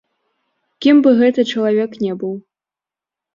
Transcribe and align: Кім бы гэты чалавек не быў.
Кім 0.85 1.01
бы 1.07 1.11
гэты 1.19 1.41
чалавек 1.51 1.91
не 2.05 2.13
быў. 2.23 2.33